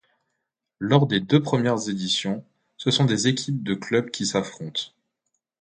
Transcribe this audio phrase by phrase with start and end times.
[0.79, 2.43] Lors des deux premières éditions,
[2.75, 4.89] ce sont des équipes de clubs qui s'affrontent.